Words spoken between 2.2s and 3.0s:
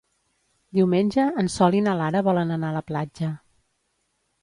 volen anar a la